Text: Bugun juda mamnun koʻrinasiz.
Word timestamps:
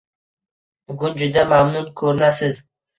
Bugun 0.89 1.15
juda 1.21 1.47
mamnun 1.55 1.89
koʻrinasiz. 2.05 2.63